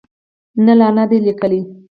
نه، 0.65 0.73
لا 0.79 0.87
نه 0.97 1.03
ده 1.09 1.17
لیکلې 1.27 1.61